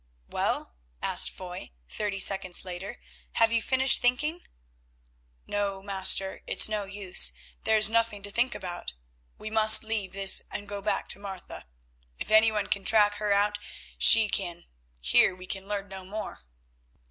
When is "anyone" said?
12.31-12.65